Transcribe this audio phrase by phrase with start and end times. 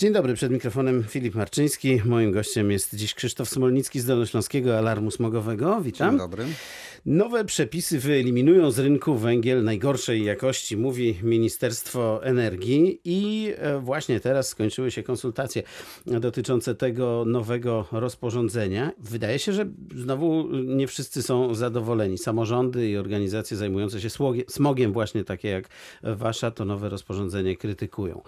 [0.00, 2.02] Dzień dobry, przed mikrofonem Filip Marczyński.
[2.04, 5.80] Moim gościem jest dziś Krzysztof Smolnicki z Dolnośląskiego Alarmu Smogowego.
[5.80, 6.10] Witam.
[6.10, 6.44] Dzień dobry.
[7.06, 14.48] Nowe przepisy wyeliminują z rynku węgiel najgorszej jakości, mówi Ministerstwo Energii i e, właśnie teraz
[14.48, 15.62] skończyły się konsultacje
[16.06, 18.92] dotyczące tego nowego rozporządzenia.
[18.98, 19.66] Wydaje się, że
[19.96, 22.18] znowu nie wszyscy są zadowoleni.
[22.18, 24.08] Samorządy i organizacje zajmujące się
[24.48, 25.68] smogiem, właśnie takie jak
[26.02, 28.22] wasza, to nowe rozporządzenie krytykują.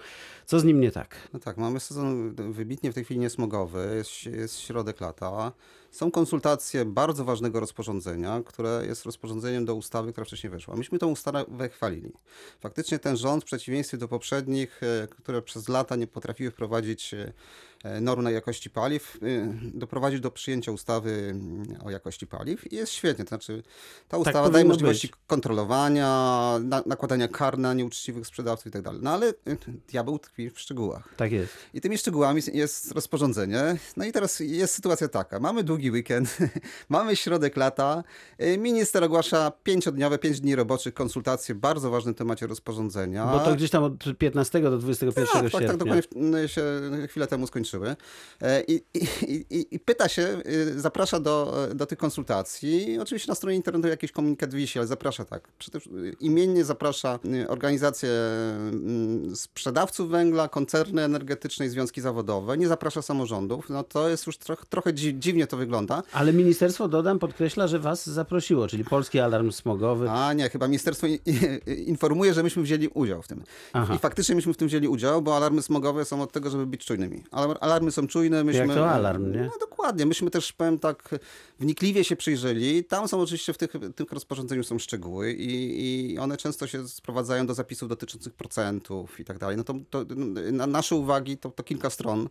[0.45, 1.29] Co z nim nie tak?
[1.33, 5.51] No tak, mamy sezon wybitnie w tej chwili niesmogowy, jest, jest środek lata.
[5.91, 10.75] Są konsultacje bardzo ważnego rozporządzenia, które jest rozporządzeniem do ustawy, która wcześniej weszła.
[10.75, 12.11] Myśmy tą ustawę chwalili.
[12.59, 17.33] Faktycznie ten rząd, w przeciwieństwie do poprzednich, e, które przez lata nie potrafiły wprowadzić e,
[18.01, 22.91] norm na jakości paliw, e, doprowadzić do przyjęcia ustawy mm, o jakości paliw i jest
[22.91, 23.25] świetnie.
[23.25, 23.63] To znaczy,
[24.07, 25.15] ta ustawa daje powinno możliwości być.
[25.27, 26.07] kontrolowania,
[26.63, 28.99] na, nakładania kar na nieuczciwych sprzedawców i tak dalej.
[29.03, 29.33] No ale e,
[29.87, 31.13] diabeł tkwi w szczegółach.
[31.17, 31.53] Tak jest.
[31.73, 33.77] I tymi szczegółami jest rozporządzenie.
[33.97, 35.39] No i teraz jest sytuacja taka.
[35.39, 36.37] Mamy długi weekend,
[36.89, 38.03] mamy środek lata.
[38.41, 43.25] Y, Minister ogłasza pięciodniowe, pięć dni roboczych konsultacje w bardzo ważnym temacie rozporządzenia.
[43.25, 45.67] Bo to gdzieś tam od 15 do 21 tak, tak, sierpnia.
[45.67, 46.01] tak, dokładnie
[46.47, 46.63] w- się
[47.07, 47.95] chwilę temu skończyły.
[48.41, 52.99] E, I, i, i, I pyta się, y, zaprasza do, do tych konsultacji.
[52.99, 55.47] Oczywiście na stronie internetowej jakiś komunikat wisi, ale zaprasza tak.
[55.59, 62.57] Wszystkim imiennie zaprasza y, organizacje mm, sprzedawców węgla, koncerny energetyczne i związki zawodowe.
[62.57, 63.69] Nie zaprasza samorządów.
[63.69, 66.03] No to jest już trochę, trochę dzi- dziwnie to wygląda.
[66.13, 70.09] Ale ministerstwo, dodam, podkreśla, że was zaprosiło, czyli Polski Alarm Smogowy.
[70.09, 71.07] A nie, chyba ministerstwo
[71.85, 73.43] informuje, że myśmy wzięli udział w tym.
[73.73, 73.95] Aha.
[73.95, 76.85] I faktycznie myśmy w tym wzięli udział, bo alarmy smogowe są od tego, żeby być
[76.85, 77.23] czujnymi.
[77.31, 78.43] Alar- Alarmy są czujne.
[78.43, 79.43] Myśmy, Jak to alarm, nie?
[79.43, 80.05] No dokładnie.
[80.05, 81.09] Myśmy też, powiem tak,
[81.59, 82.83] wnikliwie się przyjrzeli.
[82.83, 87.45] Tam są oczywiście w tych, tych rozporządzeniu są szczegóły i, i one często się sprowadzają
[87.47, 89.57] do zapisów dotyczących procentów i tak dalej.
[89.57, 90.05] No to, to
[90.51, 92.29] na nasze uwagi to, to kilka stron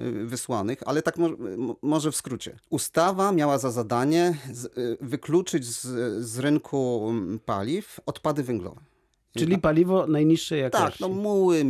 [0.00, 2.58] y, wysłanych, ale tak mo- mo- może w skrócie.
[2.70, 5.80] Ustawa miała za zadanie z, y, wykluczyć z,
[6.26, 8.80] z rynku mm, paliw odpady węglowe.
[9.38, 11.02] Czyli paliwo najniższej Tak, jakości.
[11.02, 11.64] no muły,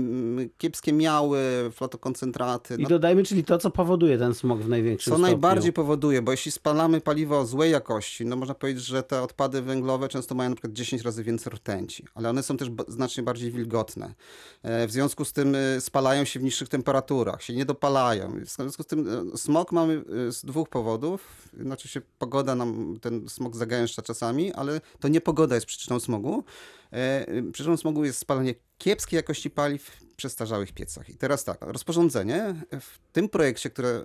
[0.58, 1.38] kiepskie miały,
[1.72, 2.74] flotokoncentraty.
[2.78, 5.26] I No, dodajmy, czyli to, co powoduje ten smog w największym co stopniu.
[5.26, 10.08] najbardziej powoduje, bo jeśli spalamy paliwo złej jakości, no można powiedzieć, że te odpady węglowe
[10.08, 14.14] często mają na przykład 10 razy więcej rtęci, ale one są też znacznie bardziej wilgotne.
[14.62, 18.32] E, W związku z tym e, spalają się w niższych temperaturach, się nie dopalają.
[18.44, 21.48] W związku z tym e, smog mamy z dwóch powodów.
[21.60, 26.44] Znaczy się pogoda nam ten smog zagęszcza czasami, ale to nie pogoda jest przyczyną smogu.
[26.92, 31.08] E, Przyczyną smogu jest spalanie kiepskiej jakości paliw w przestarzałych piecach.
[31.10, 34.02] I teraz tak, rozporządzenie w tym projekcie, które,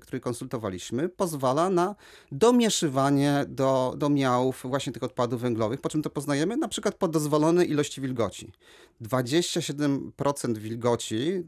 [0.00, 1.94] który, konsultowaliśmy, pozwala na
[2.32, 5.80] domieszywanie do, do miałów właśnie tych odpadów węglowych.
[5.80, 6.56] Po czym to poznajemy?
[6.56, 8.52] Na przykład po dozwolonej ilości wilgoci.
[9.02, 11.42] 27% wilgoci e,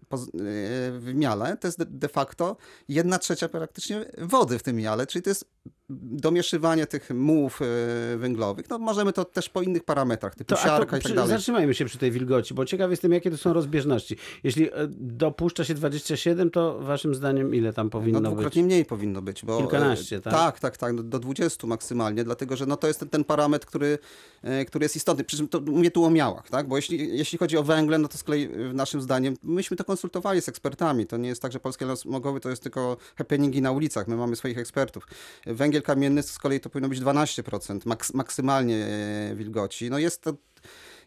[0.98, 2.56] w miale to jest de, facto
[2.88, 5.44] 1 trzecia praktycznie wody w tym miale, czyli to jest
[5.90, 8.68] domieszywanie tych mułów e, węglowych.
[8.70, 11.30] No możemy to też po innych parametrach, typu To, siarka to i tak dalej.
[11.30, 14.16] zatrzymajmy się przy tej wilgoci, bo ciekaw jestem, jakie to są rozbieżności.
[14.44, 18.34] Jeśli e, dopuszcza się 27, to waszym zdaniem ile tam powinno No być?
[18.34, 19.58] dwukrotnie mniej powinno być, bo...
[19.58, 20.32] Kilkanaście, e, tak?
[20.32, 23.98] Tak, tak, tak, do 20 maksymalnie, dlatego że no to jest ten, ten parametr, który,
[24.42, 25.24] e, który jest istotny.
[25.24, 26.68] Przy czym to mówię tu o miałach, tak?
[26.68, 30.42] Bo jeśli, jeśli chodzi o węgle, no to z kolei naszym zdaniem, myśmy to konsultowali
[30.42, 31.06] z ekspertami.
[31.06, 34.08] To nie jest tak, że Polski Las Smogowy to jest tylko happeningi na ulicach.
[34.08, 35.06] My mamy swoich ekspertów.
[35.46, 38.86] Węgiel kamienny z kolei to powinno być 12% maks, maksymalnie
[39.34, 39.90] wilgoci.
[39.90, 40.34] No jest to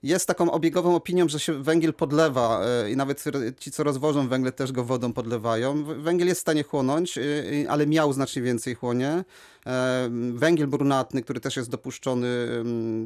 [0.04, 3.24] jest taką obiegową opinią, że się węgiel podlewa e, i nawet
[3.60, 5.84] ci, co rozwożą węgle, też go wodą podlewają.
[5.84, 7.22] Węgiel jest w stanie chłonąć, e,
[7.70, 9.24] ale miał znacznie więcej chłonie.
[9.66, 12.28] E, Węgiel brunatny, który też jest dopuszczony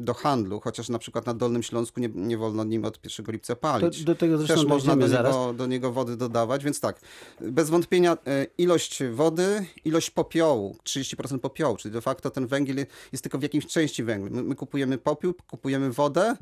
[0.00, 3.56] do handlu, chociaż na przykład na Dolnym Śląsku nie, nie wolno nim od 1 lipca
[3.56, 4.04] palić.
[4.04, 7.00] do tego zresztą Też można do niego, do niego wody dodawać, więc tak,
[7.40, 8.16] bez wątpienia
[8.58, 13.66] ilość wody, ilość popiołu, 30% popiołu, czyli de facto ten węgiel jest tylko w jakiejś
[13.66, 14.30] części węgla.
[14.30, 16.36] My, my kupujemy popiół, kupujemy wodę,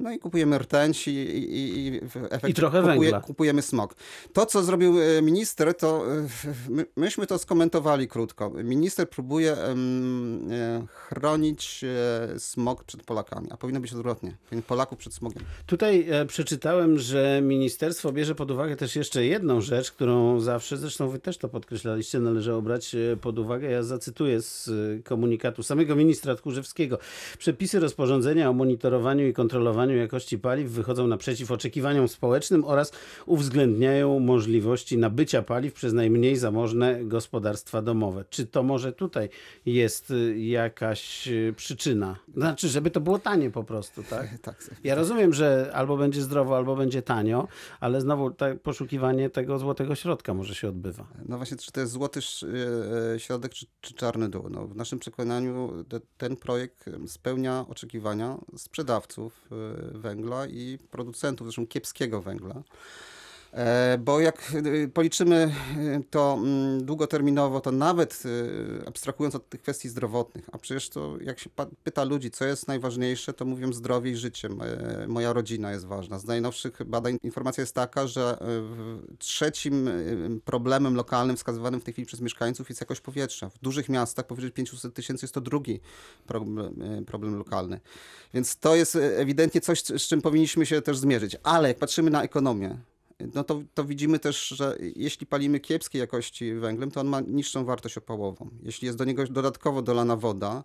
[0.00, 3.20] no i kupujemy rtęć i, i, i w efekcie I trochę kupuje, węgla.
[3.20, 3.94] kupujemy smog.
[4.32, 6.26] To, co zrobił e, minister, to e,
[6.68, 8.50] my, myśmy to skomentowali krótko.
[8.50, 9.76] Minister próbuje e,
[10.86, 11.84] chronić
[12.38, 14.36] smog przed Polakami, a powinno być odwrotnie.
[14.66, 15.42] Polaków przed smogiem.
[15.66, 21.18] Tutaj przeczytałem, że ministerstwo bierze pod uwagę też jeszcze jedną rzecz, którą zawsze, zresztą wy
[21.18, 23.70] też to podkreślaliście, należało brać pod uwagę.
[23.70, 24.70] Ja zacytuję z
[25.04, 26.98] komunikatu samego ministra Tchórzewskiego.
[27.38, 32.92] Przepisy rozporządzenia o monitorowaniu i kontrolowaniu jakości paliw wychodzą naprzeciw oczekiwaniom społecznym oraz
[33.26, 38.24] uwzględniają możliwości nabycia paliw przez najmniej zamożne gospodarstwa domowe.
[38.30, 39.28] Czy to może tutaj
[39.66, 42.16] jest y, jakaś y, przyczyna?
[42.36, 44.26] Znaczy, żeby to było tanie po prostu, tak?
[44.46, 44.70] Tak.
[44.84, 47.48] Ja rozumiem, że albo będzie zdrowo, albo będzie tanio,
[47.80, 51.06] ale znowu te poszukiwanie tego złotego środka może się odbywa.
[51.28, 52.20] No właśnie, czy to jest złoty
[53.14, 54.50] e, środek, czy, czy czarny dół?
[54.50, 59.48] No, w naszym przekonaniu te, ten projekt spełnia oczekiwania sprzedawców
[59.94, 62.62] węgla i producentów, zresztą kiepskiego węgla.
[63.52, 64.52] E, Bo jak
[64.84, 68.22] e, policzymy e, to mm, długoterminowo, to nawet
[68.86, 71.50] abstrahując od tych kwestii zdrowotnych, a przecież to jak się
[71.84, 74.48] pyta ludzi, co jest najważniejsze, to mówią zdrowie i życie.
[75.08, 76.18] Moja rodzina jest ważna.
[76.18, 78.38] Z najnowszych badań informacja jest taka, że
[79.18, 79.90] trzecim
[80.44, 83.50] problemem lokalnym wskazywanym w tej chwili przez mieszkańców jest jakość powietrza.
[83.50, 85.80] W dużych miastach powyżej 500 tysięcy jest to drugi
[86.26, 86.74] problem,
[87.06, 87.80] problem lokalny.
[88.34, 91.36] Więc to jest ewidentnie coś, z czym powinniśmy się też zmierzyć.
[91.42, 92.78] Ale jak patrzymy na ekonomię,
[93.34, 97.64] no to, to widzimy też, że jeśli palimy kiepskiej jakości węglem, to on ma niższą
[97.64, 98.50] wartość opałową.
[98.62, 100.64] Jeśli jest do niego dodatkowo dolana woda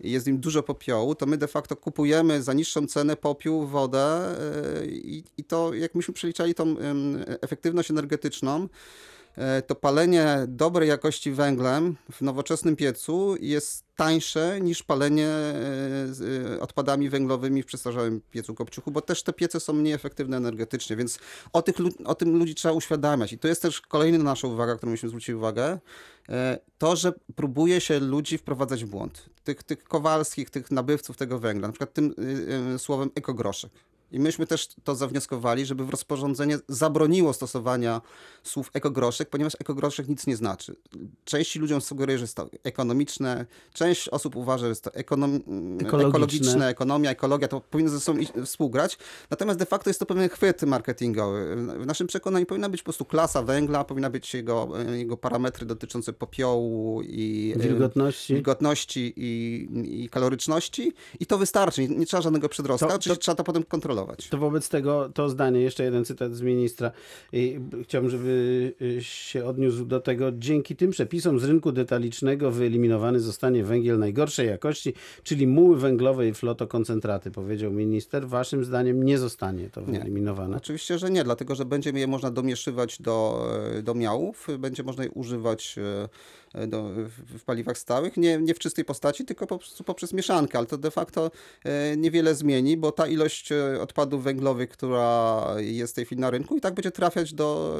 [0.00, 4.34] jest w nim dużo popiołu, to my de facto kupujemy za niższą cenę popiół, wodę
[4.80, 6.76] yy, i, i to jak myśmy przeliczali tą
[7.40, 8.68] efektywność energetyczną, e,
[9.66, 15.54] to palenie dobrej jakości węglem w nowoczesnym piecu jest tańsze niż palenie e,
[16.54, 20.96] e, odpadami węglowymi w przestarzałym piecu kopciuchu, bo też te piece są mniej efektywne energetycznie,
[20.96, 21.18] więc
[21.52, 23.32] o, tych, o tym ludzi trzeba uświadamiać.
[23.32, 25.78] I to jest też kolejna nasza uwaga, którą myśmy zwrócili uwagę,
[26.28, 29.26] e, to, że próbuje się ludzi wprowadzać w błąd.
[29.44, 33.72] Tych, tych kowalskich, tych nabywców tego węgla, na przykład tym y, y, słowem ekogroszek.
[34.12, 38.00] I myśmy też to zawnioskowali, żeby w rozporządzenie zabroniło stosowania
[38.42, 40.76] słów ekogroszek, ponieważ ekogroszek nic nie znaczy.
[41.24, 45.34] Części ludziom sugeruje, że jest to ekonomiczne, część osób uważa, że jest to ekonom...
[45.80, 46.08] Ekologiczne.
[46.08, 48.98] ekologiczne, ekonomia, ekologia, to powinno ze sobą współgrać.
[49.30, 51.56] Natomiast de facto jest to pewien chwyt marketingowy.
[51.80, 56.12] W naszym przekonaniu powinna być po prostu klasa węgla, powinna być jego, jego parametry dotyczące
[56.12, 58.34] popiołu i e, Wilgotności.
[58.34, 59.68] wilgotności i,
[60.04, 61.88] i kaloryczności i to wystarczy.
[61.88, 63.97] Nie, nie trzeba żadnego przedrostka, To- to- trzeba to potem kontrolować.
[64.30, 66.90] To wobec tego to zdanie, jeszcze jeden cytat z ministra.
[67.32, 70.32] I chciałbym, żeby y, się odniósł do tego.
[70.32, 76.34] Dzięki tym przepisom z rynku detalicznego wyeliminowany zostanie węgiel najgorszej jakości, czyli muły węglowe i
[76.34, 78.28] flotokoncentraty, powiedział minister.
[78.28, 80.56] Waszym zdaniem nie zostanie to wyeliminowane.
[80.56, 83.46] Oczywiście, że nie, dlatego że będzie je można domieszywać do,
[83.78, 86.08] e, do miałów, będzie można je używać e,
[86.66, 86.90] do,
[87.38, 90.90] w, paliwach stałych, nie, nie w czystej postaci, tylko po poprzez mieszankę, ale to de
[90.90, 91.30] facto
[91.64, 96.30] e, niewiele zmieni, bo ta ilość e, odpadów węglowych, która jest w tej chwili na
[96.30, 97.76] rynku i tak będzie trafiać do,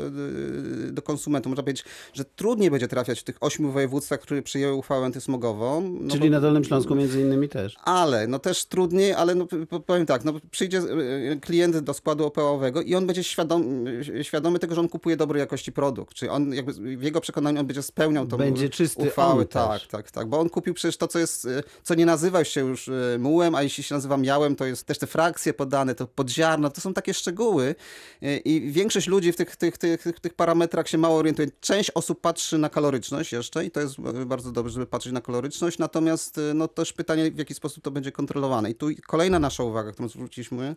[0.88, 1.50] e, do konsumentów.
[1.50, 5.81] Można powiedzieć, że trudniej będzie trafiać w tych ośmiu województwach, które przyjęły uchwałę antysmogową.
[6.00, 7.76] No Czyli bo- na Dolnym Śląsku między innymi też.
[7.84, 9.46] ale, no też trudniej, ale no,
[9.87, 13.84] powiem tak, no, przyjdzie e, klient do składu opałowego i on będzie świadom,
[14.20, 16.14] e, świadomy tego, że on kupuje dobrej jakości produkt.
[16.14, 19.44] Czyli on jakby w jego przekonaniu on będzie spełniał tą Będzie czysty uchwałę.
[19.44, 20.28] tak, tak, tak.
[20.28, 21.49] Bo on kupił przecież to, co jest,
[21.82, 25.06] co nie nazywa się już mułem, a jeśli się nazywa miałem, to jest też te
[25.06, 27.75] frakcje podane, to podziarno, to są takie szczegóły.
[28.23, 31.49] E, I większość ludzi w tych, tych, tych, tych, tych parametrach się mało orientuje.
[31.61, 35.79] Część osób patrzy na kaloryczność jeszcze i to jest bardzo dobrze, żeby patrzeć na kaloryczność,
[35.79, 38.71] natomiast e, no też pytanie, w jaki sposób to będzie kontrolowane.
[38.71, 40.77] I tu kolejna nasza uwaga, którą zwróciliśmy,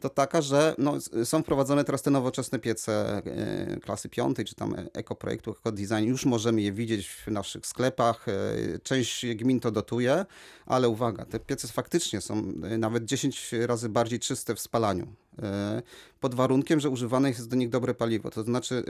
[0.00, 0.94] to taka, że no,
[1.24, 6.04] są wprowadzone teraz te nowoczesne piece e, klasy piątej, czy tam ekoprojektu, ekodesign.
[6.04, 8.26] Już możemy je widzieć w naszych sklepach.
[8.28, 10.24] e, Część gmin to dotuje,
[10.66, 15.06] ale uwaga, te piece faktycznie są e, nawet 10 razy bardziej czyste w spalaniu.
[15.38, 15.82] E,
[16.20, 18.30] Pod warunkiem, że używane jest do nich dobre paliwo.
[18.30, 18.84] To znaczy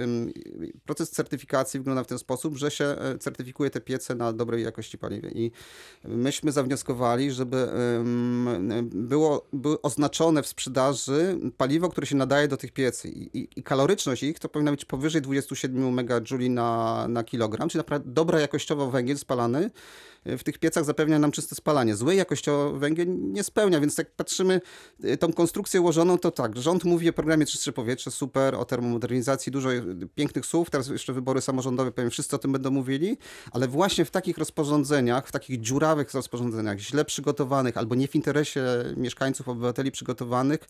[0.84, 4.98] proces certyfikacji wygląda w ten sposób, że się e, certyfikuje te piece na dobrej jakości
[4.98, 5.28] paliwa.
[5.28, 5.50] I
[6.04, 7.68] myśmy zawnioskowali, żeby
[8.82, 9.48] było,
[9.82, 13.08] oznaczone w sprzedaży paliwo, które się nadaje do tych piecy.
[13.08, 18.10] I, i, kaloryczność ich to powinna być powyżej 27 megajouli na, na kilogram, czyli naprawdę
[18.10, 19.70] dobra jakościowo węgiel spalany
[20.26, 21.96] w tych piecach zapewnia nam czyste spalanie.
[21.96, 24.60] Zły jakościowo węgiel nie spełnia, więc jak patrzymy
[25.04, 29.52] y, tą konstrukcję ułożoną, to tak, rząd mówi o programie Czystsze Powietrze, super, o termomodernizacji,
[29.52, 29.68] dużo
[30.14, 33.16] pięknych słów, teraz jeszcze wybory samorządowe, powiem, wszyscy o tym będą mówili,
[33.52, 38.62] ale właśnie w takich rozporządzeniach, w takich dziurawych rozporządzeniach, źle przygotowanych albo nie w interesie
[38.96, 40.60] mieszkańców, obywateli przygotowanych,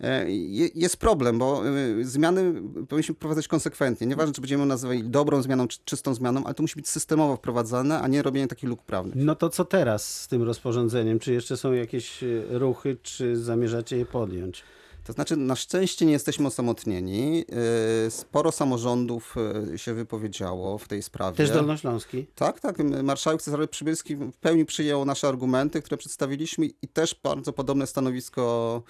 [0.00, 4.06] e, je- jest problem, bo y, zmiany powinniśmy wprowadzać konsekwentnie.
[4.06, 8.00] Nieważne, czy będziemy nazywali dobrą zmianą, czy czystą zmianą, ale to musi być systemowo wprowadzane,
[8.00, 8.95] a nie robienie takich luk prawnych.
[9.14, 11.18] No to co teraz z tym rozporządzeniem?
[11.18, 14.62] Czy jeszcze są jakieś y, ruchy, czy zamierzacie je podjąć?
[15.06, 17.38] To znaczy, na szczęście nie jesteśmy osamotnieni.
[17.38, 19.34] Yy, Sporo samorządów
[19.70, 21.36] yy, się wypowiedziało w tej sprawie.
[21.36, 22.26] Też Dolnośląski?
[22.34, 22.78] Tak, tak.
[23.02, 28.82] Marszałek Cezary Przybylski w pełni przyjął nasze argumenty, które przedstawiliśmy i też bardzo podobne stanowisko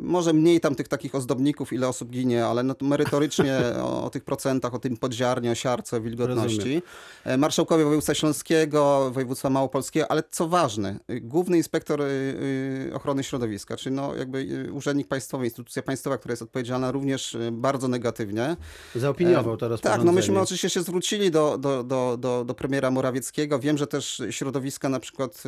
[0.00, 4.10] Może mniej tam tych takich ozdobników, ile osób ginie, ale no to merytorycznie o, o
[4.10, 6.58] tych procentach, o tym podziarnie, o siarce, o wilgotności.
[6.58, 6.82] Rozumiem.
[7.24, 13.76] E, Marszałkowie województwa śląskiego, województwa małopolskiego, ale co ważne, główny inspektor y, y, ochrony środowiska,
[13.76, 18.56] czyli no jakby y, urzędnik państwowy, instytucja państwowa, która jest odpowiedzialna również bardzo negatywnie.
[18.94, 19.98] Zaopiniował to rozporządzenie.
[19.98, 23.58] Tak, no myśmy oczywiście się zwrócili do, do, do, do, do premiera Morawieckiego.
[23.58, 25.42] Wiem, że też środowiska na przykład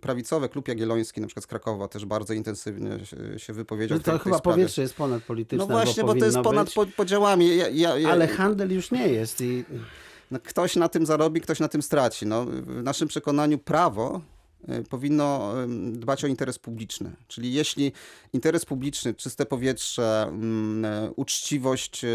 [0.00, 4.00] prawicowe, Klub Jagielloński na przykład z Krakowa też bardzo intensywnie się, się wypowiedział W tej,
[4.00, 4.54] to tej chyba sprawie.
[4.54, 5.66] powietrze jest ponadpolityczne.
[5.66, 7.56] No właśnie, bo to jest ponad być, po, podziałami.
[7.56, 9.40] Ja, ja, ja, Ale handel już nie jest.
[9.40, 9.64] I
[10.30, 12.26] no, ktoś na tym zarobi, ktoś na tym straci.
[12.26, 14.20] No, w naszym przekonaniu prawo
[14.90, 17.12] powinno ym, dbać o interes publiczny.
[17.28, 17.92] Czyli jeśli
[18.32, 20.32] interes publiczny, czyste powietrze,
[20.84, 22.08] e, uczciwość y,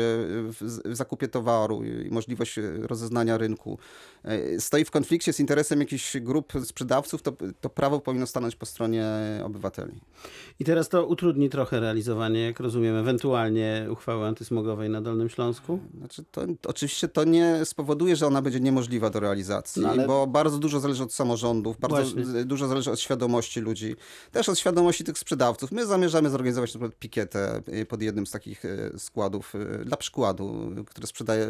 [0.62, 3.80] w zakupie towaru i możliwość y, rozeznania rynku
[4.26, 8.66] y, stoi w konflikcie z interesem jakichś grup sprzedawców, to, to prawo powinno stanąć po
[8.66, 9.06] stronie
[9.44, 9.94] obywateli.
[10.60, 15.80] I teraz to utrudni trochę realizowanie, jak rozumiem, ewentualnie uchwały antysmogowej na Dolnym Śląsku.
[15.98, 20.08] Znaczy to, to oczywiście to nie spowoduje, że ona będzie niemożliwa do realizacji, No ale-
[20.08, 22.35] bo bardzo dużo zależy od samorządów, bardzo Właśnie.
[22.46, 23.96] Dużo zależy od świadomości ludzi,
[24.32, 25.72] też od świadomości tych sprzedawców.
[25.72, 29.98] My zamierzamy zorganizować na przykład pikietę y, pod jednym z takich y, składów, y, dla
[29.98, 31.48] przykładu, który sprzedaje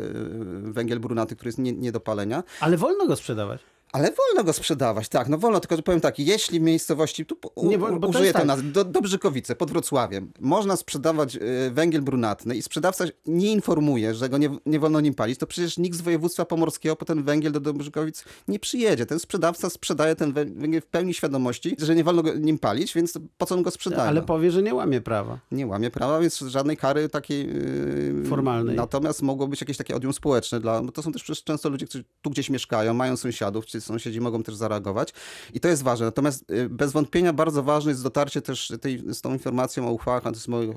[0.63, 2.44] węgiel brunaty, który jest nie, nie do palenia.
[2.60, 3.62] Ale wolno go sprzedawać.
[3.96, 7.38] Ale wolno go sprzedawać, tak, no wolno, tylko że powiem tak, jeśli w miejscowości, tu
[7.56, 8.46] u, Nie, bo- bo użyję tej tak.
[8.46, 11.40] nazwy, do, do Brzykowice, pod Wrocławiem, można sprzedawać y,
[11.72, 15.78] węgiel brunatny i sprzedawca nie informuje, że go nie, nie wolno nim palić, to przecież
[15.78, 19.06] nikt z województwa pomorskiego po ten węgiel do Dobrzykowic nie przyjedzie.
[19.06, 22.94] Ten sprzedawca sprzedaje ten wę- węgiel w pełni świadomości, że nie wolno go, nim palić,
[22.94, 24.10] więc po co on go sprzedaje?
[24.10, 25.40] Ale powie, że nie łamie prawa.
[25.52, 28.75] Nie łamie prawa, więc żadnej kary takiej yy, Formalnej.
[28.75, 31.86] Natomiast mogło być jakieś takie odium społeczne, dla, bo to są też przecież często ludzie,
[31.86, 35.13] którzy tu gdzieś mieszkają, mają sąsiadów, czy sąsiedzi mogą też zareagować
[35.54, 36.06] i to jest ważne.
[36.06, 40.24] Natomiast yy, bez wątpienia bardzo ważne jest dotarcie też tej, z tą informacją o uchwałach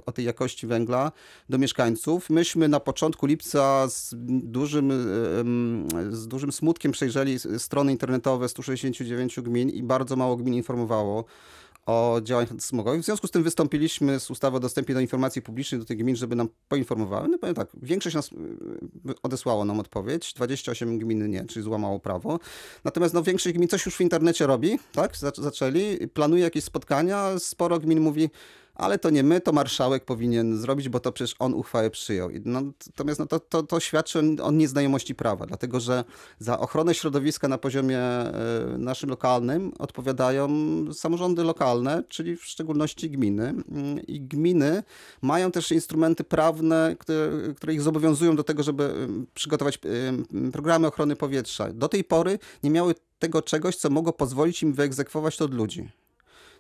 [0.07, 1.13] o tej jakości węgla
[1.49, 2.31] do mieszkańców.
[2.31, 4.93] Myśmy na początku lipca z dużym,
[6.11, 11.25] z dużym smutkiem przejrzeli strony internetowe 169 gmin i bardzo mało gmin informowało
[11.89, 13.03] o działaniach antysmogowych.
[13.03, 16.17] W związku z tym wystąpiliśmy z ustawy o dostępie do informacji publicznej do tych gmin,
[16.17, 17.29] żeby nam poinformowały.
[17.29, 22.39] No powiem tak, większość nas y, odesłało nam odpowiedź, 28 gmin nie, czyli złamało prawo.
[22.85, 27.39] Natomiast no, większość gmin coś już w internecie robi, tak, Zac- zaczęli, planuje jakieś spotkania,
[27.39, 28.31] sporo gmin mówi,
[28.79, 32.29] ale to nie my, to marszałek powinien zrobić, bo to przecież on uchwałę przyjął.
[32.45, 36.05] No, natomiast no, to, to, to świadczy o- nieznajomości prawa, dlatego że
[36.39, 38.33] za ochronę środowiska na poziomie e,
[38.79, 40.49] naszym lokalnym odpowiadają
[40.93, 43.45] samorządy lokalne, czyli w szczególności gminy.
[43.45, 44.83] Mm, I gminy
[45.23, 49.79] mają też instrumenty prawne, które, które ich zobowiązują do tego, żeby przygotować
[50.53, 51.73] programy ochrony powietrza.
[51.73, 55.89] Do tej pory nie miały tego czegoś, co mogło pozwolić im wyegzekwować to od ludzi.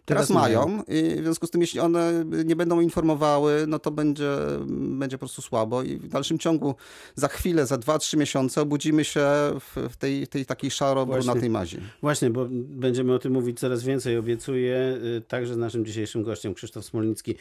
[0.09, 0.83] Teraz, Teraz mają.
[0.89, 4.31] i w związku z tym, jeśli one nie będą informowały, no to będzie,
[4.69, 6.75] będzie po prostu słabo i w dalszym ciągu
[7.15, 9.27] za chwilę, za 2-3 miesiące obudzimy się
[9.61, 11.79] w, tej, tej takiej szaro-brunatnej mazi.
[12.03, 14.99] Właśnie, bo będziemy o tym mówić coraz więcej, obiecuję.
[15.17, 17.35] Y, Także z naszym dzisiejszym gościem Krzysztof Smolnicki,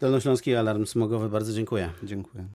[0.00, 1.28] Dolnośląski Alarm Smogowy.
[1.28, 1.90] Bardzo dziękuję.
[2.02, 2.46] Dziękuję.